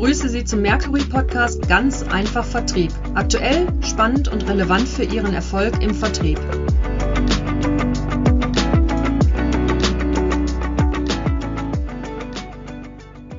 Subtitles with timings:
[0.00, 2.90] begrüße Sie zum Mercury Podcast Ganz einfach Vertrieb.
[3.14, 6.40] Aktuell, spannend und relevant für Ihren Erfolg im Vertrieb.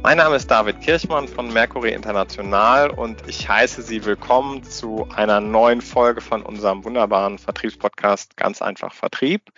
[0.03, 5.41] Mein Name ist David Kirchmann von Mercury International und ich heiße Sie willkommen zu einer
[5.41, 9.49] neuen Folge von unserem wunderbaren Vertriebspodcast Ganz einfach Vertrieb.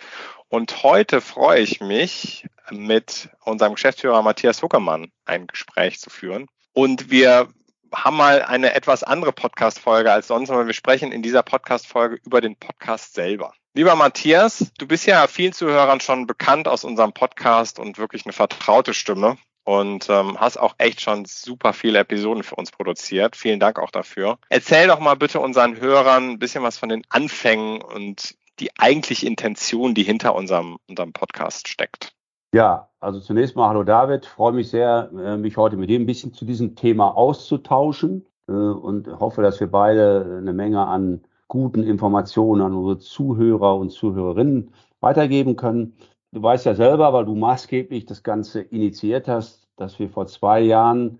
[0.48, 6.48] Und heute freue ich mich, mit unserem Geschäftsführer Matthias Huckermann ein Gespräch zu führen.
[6.74, 7.48] Und wir
[7.94, 12.40] haben mal eine etwas andere Podcast-Folge als sonst, aber wir sprechen in dieser Podcast-Folge über
[12.40, 13.52] den Podcast selber.
[13.74, 18.32] Lieber Matthias, du bist ja vielen Zuhörern schon bekannt aus unserem Podcast und wirklich eine
[18.32, 23.36] vertraute Stimme und ähm, hast auch echt schon super viele Episoden für uns produziert.
[23.36, 24.38] Vielen Dank auch dafür.
[24.48, 29.26] Erzähl doch mal bitte unseren Hörern ein bisschen was von den Anfängen und die eigentliche
[29.26, 32.12] Intention, die hinter unserem, unserem Podcast steckt.
[32.54, 36.06] Ja, also zunächst mal hallo David, freue mich sehr, äh, mich heute mit dir ein
[36.06, 41.82] bisschen zu diesem Thema auszutauschen äh, und hoffe, dass wir beide eine Menge an guten
[41.82, 44.70] Informationen an unsere Zuhörer und Zuhörerinnen
[45.00, 45.96] weitergeben können.
[46.30, 50.60] Du weißt ja selber, weil du maßgeblich das Ganze initiiert hast, dass wir vor zwei
[50.60, 51.18] Jahren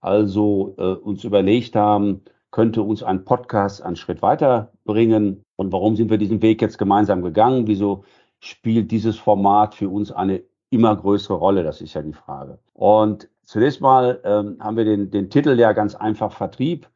[0.00, 5.42] also äh, uns überlegt haben, könnte uns ein Podcast einen Schritt weiterbringen?
[5.56, 7.66] Und warum sind wir diesen Weg jetzt gemeinsam gegangen?
[7.66, 8.04] Wieso
[8.38, 11.62] spielt dieses Format für uns eine immer größere Rolle?
[11.62, 12.58] Das ist ja die Frage.
[12.72, 16.88] Und zunächst mal ähm, haben wir den, den Titel ja ganz einfach Vertrieb,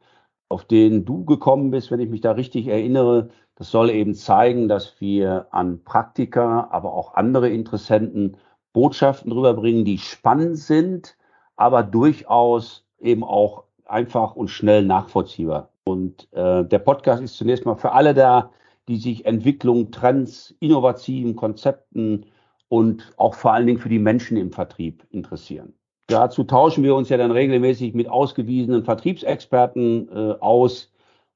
[0.49, 3.29] auf den du gekommen bist, wenn ich mich da richtig erinnere.
[3.57, 8.37] Das soll eben zeigen, dass wir an Praktiker, aber auch andere Interessenten
[8.73, 11.17] Botschaften rüberbringen, die spannend sind,
[11.57, 15.71] aber durchaus eben auch einfach und schnell nachvollziehbar.
[15.85, 18.51] Und äh, der Podcast ist zunächst mal für alle da,
[18.89, 22.27] die sich Entwicklung, Trends, innovativen Konzepten
[22.75, 25.75] und auch vor allen Dingen für die Menschen im Vertrieb interessieren.
[26.09, 30.93] Dazu tauschen wir uns ja dann regelmäßig mit ausgewiesenen Vertriebsexperten äh, aus,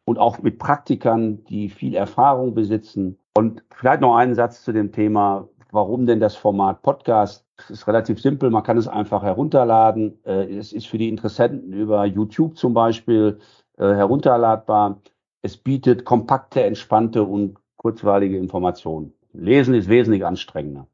[0.08, 3.18] und auch mit Praktikern, die viel Erfahrung besitzen.
[3.36, 7.44] Und vielleicht noch einen Satz zu dem Thema, warum denn das Format Podcast?
[7.58, 10.18] Es ist relativ simpel, man kann es einfach herunterladen.
[10.24, 13.38] Äh, es ist für die Interessenten über YouTube zum Beispiel
[13.76, 15.02] äh, herunterladbar.
[15.42, 19.12] Es bietet kompakte, entspannte und kurzweilige Informationen.
[19.34, 20.86] Lesen ist wesentlich anstrengender.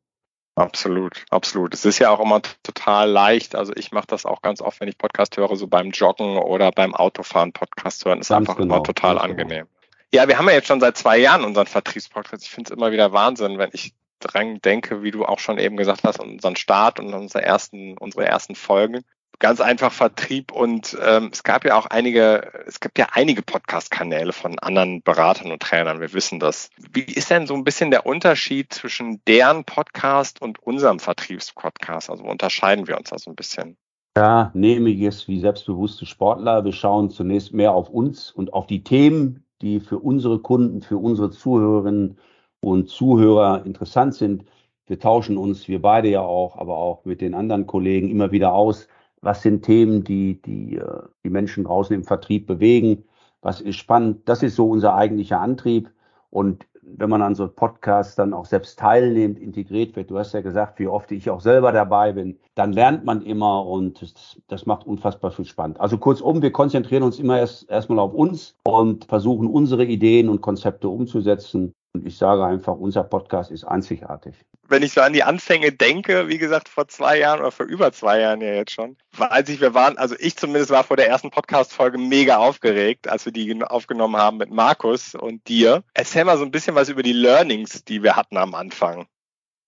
[0.57, 1.75] Absolut, absolut.
[1.75, 3.57] Es ist ja auch immer total leicht.
[3.57, 6.71] Also ich mache das auch ganz oft, wenn ich Podcast höre, so beim Joggen oder
[6.71, 8.21] beim Autofahren Podcast hören.
[8.21, 9.25] Ist ganz einfach genau, immer total genau.
[9.25, 9.49] angenehm.
[9.49, 9.69] Genau.
[10.13, 12.45] Ja, wir haben ja jetzt schon seit zwei Jahren unseren Vertriebspodcast.
[12.45, 15.77] Ich finde es immer wieder Wahnsinn, wenn ich dran denke, wie du auch schon eben
[15.77, 19.05] gesagt hast, unseren Start und unsere ersten, unsere ersten Folgen
[19.39, 24.33] ganz einfach Vertrieb und ähm, es gab ja auch einige, es gibt ja einige Podcast-Kanäle
[24.33, 26.71] von anderen Beratern und Trainern, wir wissen das.
[26.93, 32.11] Wie ist denn so ein bisschen der Unterschied zwischen deren Podcast und unserem Vertriebspodcast?
[32.11, 33.77] Also unterscheiden wir uns da so ein bisschen?
[34.17, 36.65] Ja, nehme ich es wie selbstbewusste Sportler.
[36.65, 40.99] Wir schauen zunächst mehr auf uns und auf die Themen, die für unsere Kunden, für
[40.99, 42.19] unsere Zuhörerinnen
[42.61, 44.45] und Zuhörer interessant sind.
[44.87, 48.53] Wir tauschen uns, wir beide ja auch, aber auch mit den anderen Kollegen immer wieder
[48.53, 48.87] aus
[49.25, 53.05] was sind Themen, die, die äh, die Menschen draußen im Vertrieb bewegen,
[53.41, 54.29] was ist spannend.
[54.29, 55.91] Das ist so unser eigentlicher Antrieb.
[56.31, 60.43] Und wenn man an so Podcasts dann auch selbst teilnimmt, integriert wird, du hast ja
[60.43, 64.67] gesagt, wie oft ich auch selber dabei bin, dann lernt man immer und das, das
[64.67, 65.81] macht unfassbar viel spannend.
[65.81, 70.41] Also kurzum, wir konzentrieren uns immer erst erstmal auf uns und versuchen unsere Ideen und
[70.41, 71.73] Konzepte umzusetzen.
[71.95, 74.35] Und ich sage einfach, unser Podcast ist einzigartig.
[74.69, 77.93] Wenn ich so an die Anfänge denke, wie gesagt, vor zwei Jahren oder vor über
[77.93, 81.09] zwei Jahren ja jetzt schon, als ich, wir waren, also ich zumindest war vor der
[81.09, 85.83] ersten Podcast-Folge mega aufgeregt, als wir die aufgenommen haben mit Markus und dir.
[85.93, 89.07] Erzähl mal so ein bisschen was über die Learnings, die wir hatten am Anfang.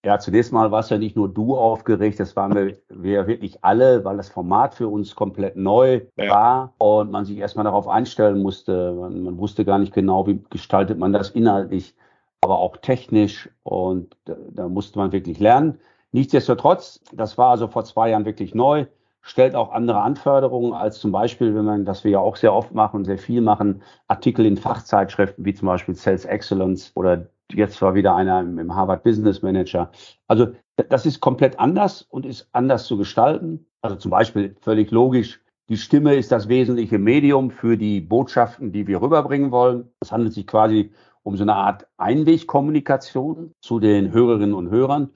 [0.07, 4.05] Ja, zunächst mal warst ja nicht nur du aufgeregt, das waren wir, wir wirklich alle,
[4.05, 6.31] weil das Format für uns komplett neu ja.
[6.31, 8.93] war und man sich erstmal darauf einstellen musste.
[8.93, 11.97] Man, man, wusste gar nicht genau, wie gestaltet man das inhaltlich
[12.47, 15.81] aber auch technisch und da, musste man wirklich lernen.
[16.13, 18.87] Nichtsdestotrotz, das war also vor zwei Jahren wirklich neu,
[19.21, 22.73] stellt auch andere Anforderungen als zum Beispiel, wenn man, das wir ja auch sehr oft
[22.73, 27.97] machen sehr viel machen, Artikel in Fachzeitschriften wie zum Beispiel Sales Excellence oder jetzt war
[27.97, 29.91] wieder einer im Harvard Business Manager.
[30.29, 30.53] Also
[30.89, 33.67] das ist komplett anders und ist anders zu gestalten.
[33.83, 38.87] Also zum Beispiel völlig logisch, die Stimme ist das wesentliche Medium für die Botschaften, die
[38.87, 39.91] wir rüberbringen wollen.
[39.99, 40.93] Es handelt sich quasi
[41.27, 45.11] um so eine Art Einwegkommunikation zu den Hörerinnen und Hörern.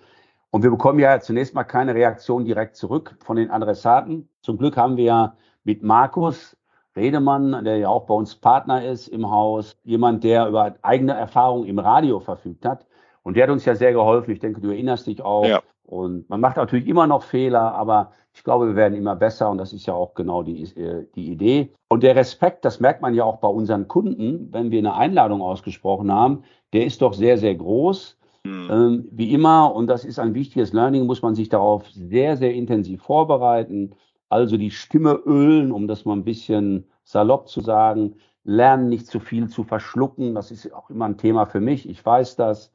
[0.50, 4.28] Und wir bekommen ja zunächst mal keine Reaktion direkt zurück von den Adressaten.
[4.42, 6.56] Zum Glück haben wir ja mit Markus
[6.96, 11.64] Redemann, der ja auch bei uns Partner ist im Haus, jemand, der über eigene Erfahrung
[11.64, 12.86] im Radio verfügt hat.
[13.22, 14.32] Und der hat uns ja sehr geholfen.
[14.32, 15.46] Ich denke, du erinnerst dich auch.
[15.46, 15.62] Ja.
[15.90, 19.58] Und man macht natürlich immer noch Fehler, aber ich glaube, wir werden immer besser und
[19.58, 21.72] das ist ja auch genau die, äh, die Idee.
[21.88, 25.42] Und der Respekt, das merkt man ja auch bei unseren Kunden, wenn wir eine Einladung
[25.42, 28.16] ausgesprochen haben, der ist doch sehr, sehr groß.
[28.44, 28.68] Mhm.
[28.70, 32.54] Ähm, wie immer, und das ist ein wichtiges Learning, muss man sich darauf sehr, sehr
[32.54, 33.90] intensiv vorbereiten.
[34.28, 38.14] Also die Stimme ölen, um das mal ein bisschen salopp zu sagen.
[38.44, 40.36] Lernen nicht zu viel zu verschlucken.
[40.36, 41.88] Das ist auch immer ein Thema für mich.
[41.88, 42.72] Ich weiß das.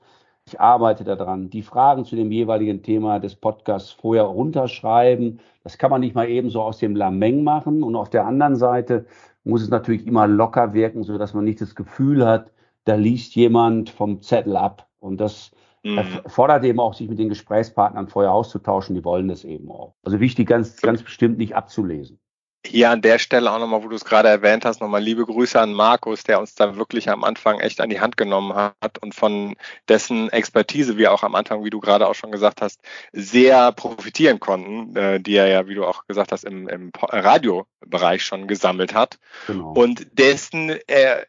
[0.47, 1.49] Ich arbeite daran.
[1.49, 5.39] Die Fragen zu dem jeweiligen Thema des Podcasts vorher runterschreiben.
[5.63, 7.81] Das kann man nicht mal eben so aus dem Lameng machen.
[7.81, 9.07] Und auf der anderen Seite
[9.43, 12.51] muss es natürlich immer locker wirken, so dass man nicht das Gefühl hat,
[12.83, 14.87] da liest jemand vom Zettel ab.
[14.99, 15.49] Und das
[15.81, 16.03] mhm.
[16.27, 18.93] fordert eben auch, sich mit den Gesprächspartnern vorher auszutauschen.
[18.93, 19.95] Die wollen das eben auch.
[20.03, 22.19] Also wichtig, ganz, ganz bestimmt nicht abzulesen
[22.65, 25.59] hier an der Stelle auch nochmal, wo du es gerade erwähnt hast, nochmal liebe Grüße
[25.59, 29.13] an Markus, der uns da wirklich am Anfang echt an die Hand genommen hat und
[29.13, 29.55] von
[29.87, 32.81] dessen Expertise wir auch am Anfang, wie du gerade auch schon gesagt hast,
[33.11, 38.23] sehr profitieren konnten, äh, die er ja, wie du auch gesagt hast, im, im Radiobereich
[38.23, 39.19] schon gesammelt hat.
[39.47, 39.73] Genau.
[39.73, 41.25] Und dessen, äh,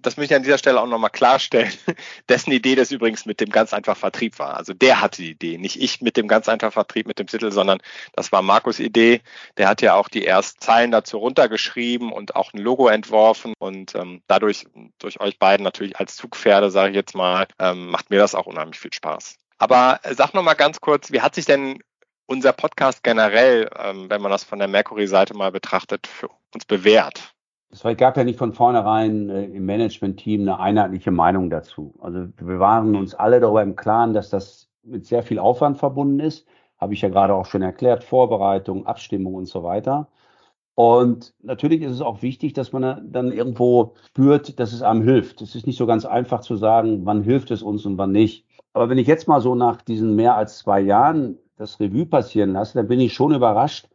[0.00, 1.72] das möchte ich an dieser Stelle auch nochmal klarstellen,
[2.28, 4.56] dessen Idee das übrigens mit dem ganz einfach Vertrieb war.
[4.56, 7.50] Also der hatte die Idee, nicht ich mit dem ganz einfach Vertrieb mit dem Titel,
[7.50, 7.78] sondern
[8.14, 9.20] das war Markus Idee.
[9.56, 13.94] Der hat ja auch die ersten Zeilen dazu runtergeschrieben und auch ein Logo entworfen und
[13.94, 14.66] ähm, dadurch
[14.98, 18.46] durch euch beiden natürlich als Zugpferde, sage ich jetzt mal, ähm, macht mir das auch
[18.46, 19.36] unheimlich viel Spaß.
[19.58, 21.78] Aber äh, sag noch mal ganz kurz, wie hat sich denn
[22.26, 27.32] unser Podcast generell, ähm, wenn man das von der Mercury-Seite mal betrachtet, für uns bewährt?
[27.70, 31.94] Es gab ja nicht von vornherein äh, im Management-Team eine einheitliche Meinung dazu.
[32.00, 36.18] Also wir waren uns alle darüber im Klaren, dass das mit sehr viel Aufwand verbunden
[36.18, 36.48] ist.
[36.78, 40.08] Habe ich ja gerade auch schon erklärt, Vorbereitung, Abstimmung und so weiter.
[40.74, 45.40] Und natürlich ist es auch wichtig, dass man dann irgendwo spürt, dass es einem hilft.
[45.40, 48.44] Es ist nicht so ganz einfach zu sagen, wann hilft es uns und wann nicht.
[48.72, 52.52] Aber wenn ich jetzt mal so nach diesen mehr als zwei Jahren das Revue passieren
[52.52, 53.88] lasse, dann bin ich schon überrascht,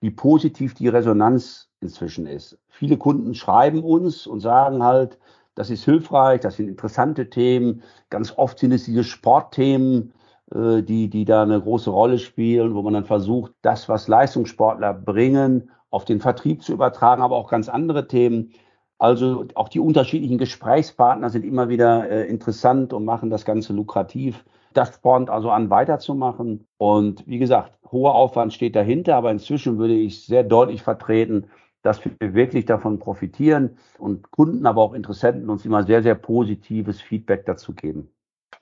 [0.00, 2.58] wie positiv die Resonanz inzwischen ist.
[2.68, 5.18] Viele Kunden schreiben uns und sagen halt,
[5.56, 7.82] das ist hilfreich, das sind interessante Themen.
[8.08, 10.12] Ganz oft sind es diese Sportthemen,
[10.54, 14.94] äh, die, die da eine große Rolle spielen, wo man dann versucht, das, was Leistungssportler
[14.94, 18.52] bringen, auf den Vertrieb zu übertragen, aber auch ganz andere Themen.
[18.98, 24.44] Also auch die unterschiedlichen Gesprächspartner sind immer wieder äh, interessant und machen das Ganze lukrativ.
[24.74, 26.66] Das spornt also an, weiterzumachen.
[26.76, 31.46] Und wie gesagt, hoher Aufwand steht dahinter, aber inzwischen würde ich sehr deutlich vertreten,
[31.82, 37.00] dass wir wirklich davon profitieren und Kunden, aber auch Interessenten uns immer sehr, sehr positives
[37.00, 38.10] Feedback dazu geben.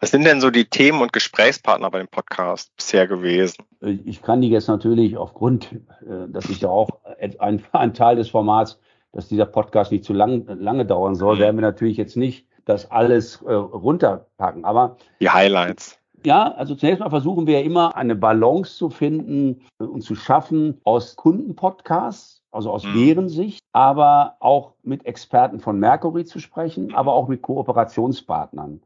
[0.00, 3.64] Was sind denn so die Themen und Gesprächspartner bei dem Podcast bisher gewesen?
[3.80, 6.88] Ich kann die jetzt natürlich aufgrund, äh, dass ich ja auch
[7.38, 8.78] ein, ein Teil des Formats,
[9.12, 11.40] dass dieser Podcast nicht zu lang, lange dauern soll, mhm.
[11.40, 14.64] werden wir natürlich jetzt nicht das alles äh, runterpacken.
[14.64, 15.98] Aber die Highlights.
[16.24, 20.80] Ja, also zunächst mal versuchen wir ja immer eine Balance zu finden und zu schaffen
[20.84, 22.94] aus Kundenpodcasts also aus mhm.
[22.94, 28.80] deren Sicht, aber auch mit Experten von Mercury zu sprechen, aber auch mit Kooperationspartnern.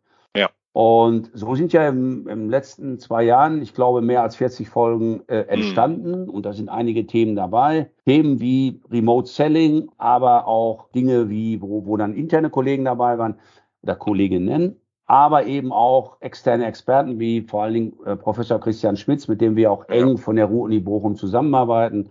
[0.73, 5.23] Und so sind ja im, im letzten zwei Jahren, ich glaube, mehr als 40 Folgen
[5.29, 5.49] äh, mhm.
[5.49, 7.91] entstanden und da sind einige Themen dabei.
[8.07, 13.35] Themen wie Remote Selling, aber auch Dinge wie, wo, wo dann interne Kollegen dabei waren
[13.83, 19.29] oder Kolleginnen, aber eben auch externe Experten wie vor allen Dingen äh, Professor Christian Schmitz,
[19.29, 22.09] mit dem wir auch eng von der Ruhr-Uni Bochum zusammenarbeiten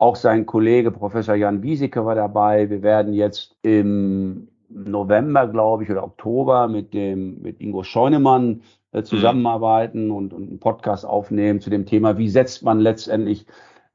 [0.00, 2.70] auch sein Kollege Professor Jan Wieseke war dabei.
[2.70, 8.62] Wir werden jetzt im November, glaube ich, oder Oktober mit dem mit Ingo Scheunemann
[8.92, 10.14] äh, zusammenarbeiten mhm.
[10.14, 13.46] und, und einen Podcast aufnehmen zu dem Thema, wie setzt man letztendlich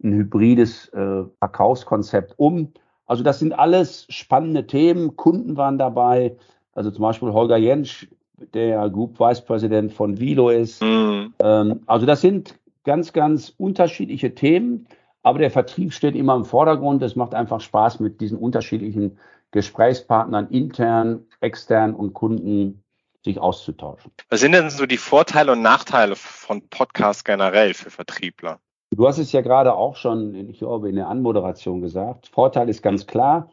[0.03, 2.73] ein hybrides äh, Verkaufskonzept um.
[3.05, 5.15] Also das sind alles spannende Themen.
[5.15, 6.35] Kunden waren dabei,
[6.73, 8.07] also zum Beispiel Holger Jentsch,
[8.53, 10.83] der Group Vice President von Vilo ist.
[10.83, 11.33] Mhm.
[11.39, 14.87] Ähm, also das sind ganz, ganz unterschiedliche Themen.
[15.23, 17.01] Aber der Vertrieb steht immer im Vordergrund.
[17.01, 19.17] Es macht einfach Spaß, mit diesen unterschiedlichen
[19.55, 22.83] Gesprächspartnern intern, extern und Kunden
[23.23, 24.11] sich auszutauschen.
[24.29, 28.59] Was sind denn so die Vorteile und Nachteile von Podcasts generell für Vertriebler?
[28.91, 32.27] Du hast es ja gerade auch schon, ich glaube, in der Anmoderation gesagt.
[32.27, 33.49] Vorteil ist ganz klar,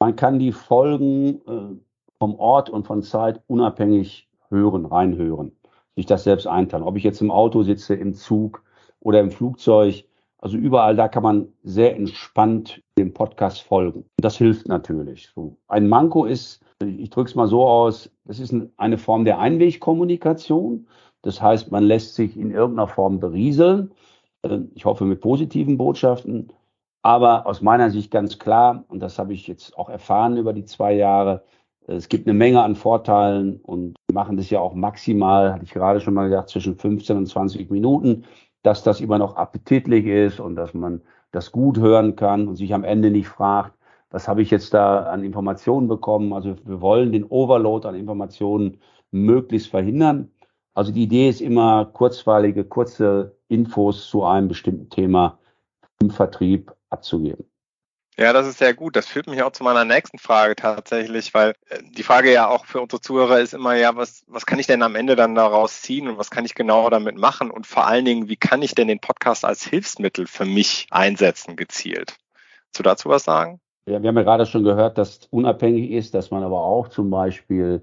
[0.00, 1.76] man kann die Folgen äh,
[2.18, 5.52] vom Ort und von Zeit unabhängig hören, reinhören,
[5.96, 6.84] sich das selbst einteilen.
[6.84, 8.64] Ob ich jetzt im Auto sitze, im Zug
[9.00, 10.06] oder im Flugzeug,
[10.42, 14.04] also überall da kann man sehr entspannt dem Podcast folgen.
[14.16, 15.30] Das hilft natürlich.
[15.34, 15.56] So.
[15.68, 20.88] Ein Manko ist, ich drücke es mal so aus, das ist eine Form der Einwegkommunikation.
[21.22, 23.92] Das heißt, man lässt sich in irgendeiner Form berieseln.
[24.42, 26.52] Äh, ich hoffe mit positiven Botschaften.
[27.02, 30.64] Aber aus meiner Sicht ganz klar, und das habe ich jetzt auch erfahren über die
[30.64, 31.44] zwei Jahre,
[31.86, 36.00] es gibt eine Menge an Vorteilen und machen das ja auch maximal, hatte ich gerade
[36.00, 38.24] schon mal gesagt, zwischen 15 und 20 Minuten.
[38.62, 42.74] Dass das immer noch appetitlich ist und dass man das gut hören kann und sich
[42.74, 43.76] am Ende nicht fragt,
[44.10, 46.32] was habe ich jetzt da an Informationen bekommen.
[46.32, 48.78] Also wir wollen den Overload an Informationen
[49.10, 50.30] möglichst verhindern.
[50.74, 55.38] Also die Idee ist immer kurzweilige, kurze Infos zu einem bestimmten Thema
[56.00, 57.44] im Vertrieb abzugeben.
[58.18, 58.94] Ja, das ist sehr gut.
[58.94, 62.66] Das führt mich auch zu meiner nächsten Frage tatsächlich, weil äh, die Frage ja auch
[62.66, 65.80] für unsere Zuhörer ist immer, ja, was, was kann ich denn am Ende dann daraus
[65.80, 67.50] ziehen und was kann ich genau damit machen?
[67.50, 71.56] Und vor allen Dingen, wie kann ich denn den Podcast als Hilfsmittel für mich einsetzen,
[71.56, 72.16] gezielt?
[72.66, 73.60] Willst du dazu was sagen?
[73.86, 77.10] Ja, wir haben ja gerade schon gehört, dass unabhängig ist, dass man aber auch zum
[77.10, 77.82] Beispiel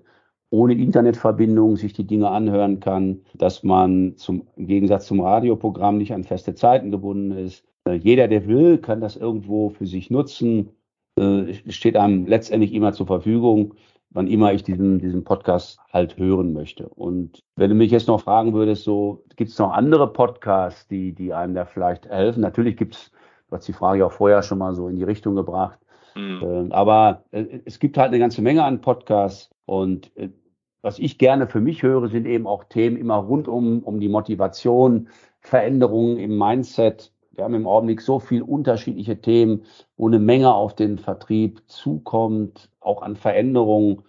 [0.52, 6.14] ohne Internetverbindung sich die Dinge anhören kann, dass man zum, im Gegensatz zum Radioprogramm nicht
[6.14, 10.70] an feste Zeiten gebunden ist, jeder, der will, kann das irgendwo für sich nutzen.
[11.16, 13.76] Äh, steht einem letztendlich immer zur Verfügung,
[14.12, 16.90] wann immer ich diesen, diesen Podcast halt hören möchte.
[16.90, 21.14] Und wenn du mich jetzt noch fragen würdest, so gibt es noch andere Podcasts, die,
[21.14, 22.42] die einem da vielleicht helfen?
[22.42, 23.12] Natürlich gibt es,
[23.50, 25.80] du hast die Frage auch vorher schon mal so in die Richtung gebracht.
[26.16, 26.70] Mhm.
[26.72, 30.12] Aber es gibt halt eine ganze Menge an Podcasts und
[30.82, 34.08] was ich gerne für mich höre, sind eben auch Themen immer rund um, um die
[34.08, 35.10] Motivation,
[35.42, 39.64] Veränderungen im Mindset, wir haben im Augenblick so viel unterschiedliche Themen,
[39.96, 44.02] wo eine Menge auf den Vertrieb zukommt, auch an Veränderungen.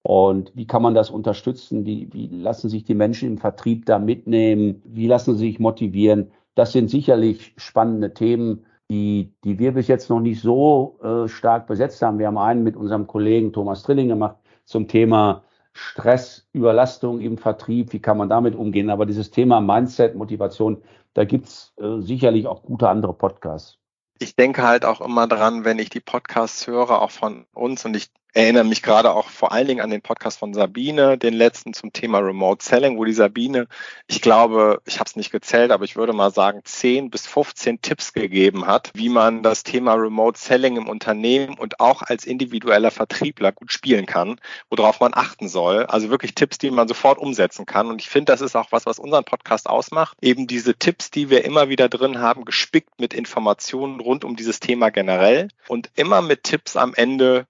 [0.00, 1.84] Und wie kann man das unterstützen?
[1.84, 4.80] Wie, wie lassen sich die Menschen im Vertrieb da mitnehmen?
[4.86, 6.30] Wie lassen sie sich motivieren?
[6.54, 11.66] Das sind sicherlich spannende Themen, die, die wir bis jetzt noch nicht so äh, stark
[11.66, 12.18] besetzt haben.
[12.18, 15.44] Wir haben einen mit unserem Kollegen Thomas Trilling gemacht zum Thema
[15.78, 17.92] Stress, Überlastung im Vertrieb.
[17.92, 18.90] Wie kann man damit umgehen?
[18.90, 20.82] Aber dieses Thema Mindset, Motivation,
[21.14, 23.78] da gibt's äh, sicherlich auch gute andere Podcasts.
[24.18, 27.94] Ich denke halt auch immer dran, wenn ich die Podcasts höre, auch von uns, und
[27.94, 31.72] ich erinnere mich gerade auch vor allen Dingen an den Podcast von Sabine, den letzten
[31.72, 33.66] zum Thema Remote Selling, wo die Sabine,
[34.06, 37.80] ich glaube, ich habe es nicht gezählt, aber ich würde mal sagen, 10 bis 15
[37.80, 42.90] Tipps gegeben hat, wie man das Thema Remote Selling im Unternehmen und auch als individueller
[42.90, 45.86] Vertriebler gut spielen kann, worauf man achten soll.
[45.86, 47.88] Also wirklich Tipps, die man sofort umsetzen kann.
[47.88, 50.16] Und ich finde, das ist auch was, was unseren Podcast ausmacht.
[50.20, 54.60] Eben diese Tipps, die wir immer wieder drin haben, gespickt mit Informationen rund um dieses
[54.60, 57.46] Thema generell und immer mit Tipps am Ende,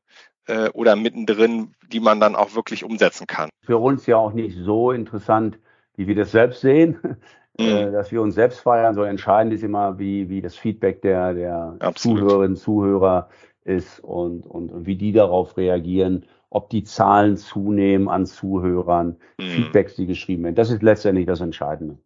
[0.48, 3.50] äh, oder mittendrin, die man dann auch wirklich umsetzen kann.
[3.64, 5.58] Für uns ja auch nicht so interessant,
[5.96, 6.98] wie wir das selbst sehen,
[7.58, 7.92] äh, mhm.
[7.92, 8.94] dass wir uns selbst feiern.
[8.94, 13.28] So entscheidend ist immer, wie, wie das Feedback der, der Zuhörerinnen, Zuhörer
[13.64, 19.50] ist und, und, und wie die darauf reagieren ob die Zahlen zunehmen an Zuhörern, mhm.
[19.50, 20.54] Feedbacks, die geschrieben werden.
[20.54, 21.98] Das ist letztendlich das Entscheidende.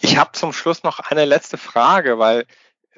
[0.00, 2.46] Ich habe zum Schluss noch eine letzte Frage, weil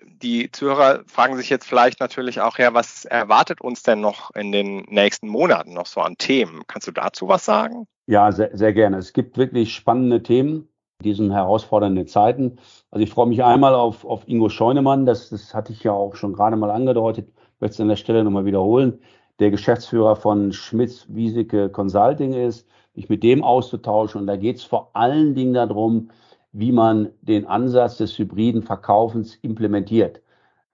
[0.04, 4.52] die Zuhörer fragen sich jetzt vielleicht natürlich auch, ja, was erwartet uns denn noch in
[4.52, 6.62] den nächsten Monaten noch so an Themen?
[6.66, 7.86] Kannst du dazu was sagen?
[8.06, 8.98] Ja, sehr, sehr gerne.
[8.98, 10.68] Es gibt wirklich spannende Themen
[11.00, 12.58] in diesen herausfordernden Zeiten.
[12.90, 16.16] Also ich freue mich einmal auf, auf Ingo Scheunemann, das, das hatte ich ja auch
[16.16, 19.00] schon gerade mal angedeutet, ich möchte es an der Stelle nochmal wiederholen,
[19.38, 24.20] der Geschäftsführer von Schmitz Wieseke Consulting ist, mich mit dem auszutauschen.
[24.20, 26.10] Und da geht es vor allen Dingen darum,
[26.52, 30.20] wie man den Ansatz des hybriden Verkaufens implementiert.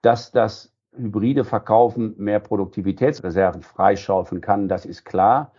[0.01, 5.51] Dass das hybride Verkaufen mehr Produktivitätsreserven freischaufeln kann, das ist klar.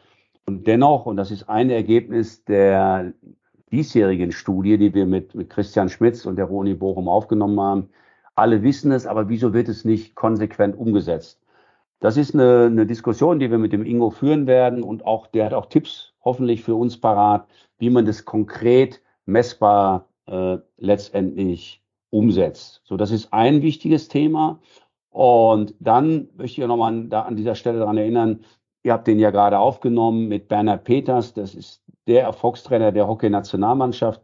[0.47, 3.13] Und dennoch, und das ist ein Ergebnis der
[3.71, 7.89] diesjährigen Studie, die wir mit, mit Christian Schmitz und der Uni Bochum aufgenommen haben,
[8.35, 11.41] alle wissen es, aber wieso wird es nicht konsequent umgesetzt?
[12.01, 15.47] Das ist eine, eine Diskussion, die wir mit dem Ingo führen werden und auch der
[15.47, 17.47] hat auch Tipps hoffentlich für uns parat,
[17.79, 22.81] wie man das konkret messbar äh, letztendlich umsetzt.
[22.85, 24.61] So, das ist ein wichtiges Thema.
[25.11, 28.45] Und dann möchte ich nochmal an, da an dieser Stelle daran erinnern,
[28.83, 34.23] ihr habt den ja gerade aufgenommen mit Bernhard Peters, das ist der Erfolgstrainer der Hockey-Nationalmannschaft.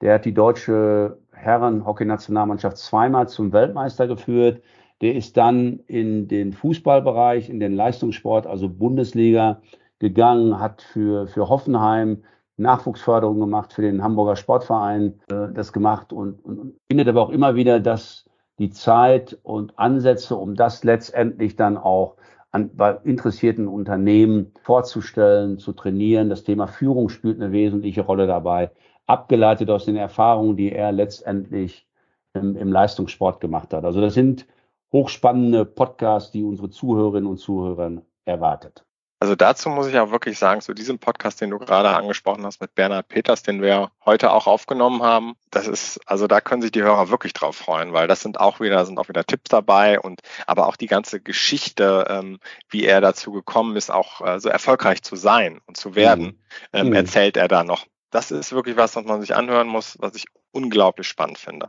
[0.00, 4.62] Der hat die deutsche Herren-Hockey-Nationalmannschaft zweimal zum Weltmeister geführt.
[5.00, 9.60] Der ist dann in den Fußballbereich, in den Leistungssport, also Bundesliga
[9.98, 12.22] gegangen, hat für, für Hoffenheim
[12.56, 17.54] Nachwuchsförderung gemacht für den Hamburger Sportverein, äh, das gemacht und, und findet aber auch immer
[17.54, 18.24] wieder, dass
[18.58, 22.16] die Zeit und Ansätze, um das letztendlich dann auch
[22.50, 26.30] an, bei interessierten Unternehmen vorzustellen, zu trainieren.
[26.30, 28.70] Das Thema Führung spielt eine wesentliche Rolle dabei,
[29.06, 31.86] abgeleitet aus den Erfahrungen, die er letztendlich
[32.32, 33.84] im, im Leistungssport gemacht hat.
[33.84, 34.46] Also das sind
[34.92, 38.86] hochspannende Podcasts, die unsere Zuhörerinnen und Zuhörer erwartet.
[39.18, 42.60] Also dazu muss ich auch wirklich sagen, zu diesem Podcast, den du gerade angesprochen hast
[42.60, 46.72] mit Bernhard Peters, den wir heute auch aufgenommen haben, das ist, also da können sich
[46.72, 49.98] die Hörer wirklich drauf freuen, weil das sind auch wieder, sind auch wieder Tipps dabei
[49.98, 54.50] und aber auch die ganze Geschichte, ähm, wie er dazu gekommen ist, auch äh, so
[54.50, 56.38] erfolgreich zu sein und zu werden, mhm.
[56.74, 56.92] ähm, mhm.
[56.92, 57.86] erzählt er da noch.
[58.10, 61.68] Das ist wirklich was, was man sich anhören muss, was ich unglaublich spannend finde.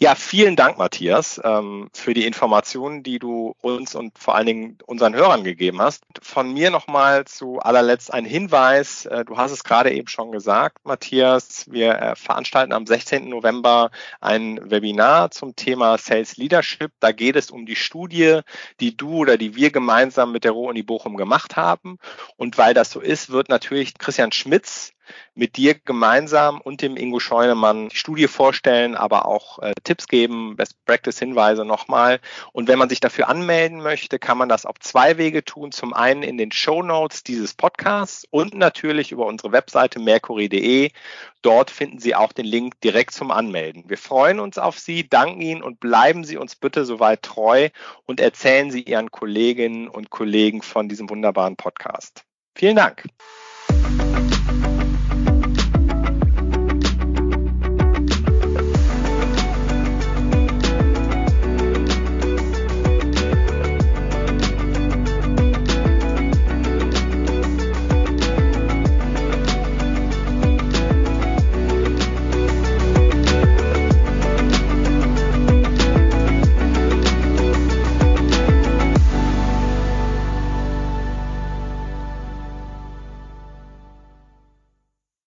[0.00, 4.78] Ja, vielen Dank, Matthias, ähm, für die Informationen, die du uns und vor allen Dingen
[4.84, 6.02] unseren Hörern gegeben hast.
[6.20, 9.06] Von mir nochmal zu allerletzt ein Hinweis.
[9.06, 11.70] Äh, du hast es gerade eben schon gesagt, Matthias.
[11.70, 13.28] Wir äh, veranstalten am 16.
[13.28, 16.90] November ein Webinar zum Thema Sales Leadership.
[16.98, 18.40] Da geht es um die Studie,
[18.80, 21.98] die du oder die wir gemeinsam mit der Ruhr-Uni Bochum gemacht haben.
[22.36, 24.92] Und weil das so ist, wird natürlich Christian Schmitz
[25.34, 30.56] mit dir gemeinsam und dem Ingo Scheunemann die Studie vorstellen, aber auch äh, Tipps geben,
[30.56, 32.18] Best Practice Hinweise nochmal.
[32.52, 35.70] Und wenn man sich dafür anmelden möchte, kann man das auf zwei Wege tun.
[35.70, 40.92] Zum einen in den Show Notes dieses Podcasts und natürlich über unsere Webseite mercury.de.
[41.42, 43.84] Dort finden Sie auch den Link direkt zum Anmelden.
[43.86, 47.68] Wir freuen uns auf Sie, danken Ihnen und bleiben Sie uns bitte soweit treu
[48.06, 52.24] und erzählen Sie Ihren Kolleginnen und Kollegen von diesem wunderbaren Podcast.
[52.54, 53.04] Vielen Dank.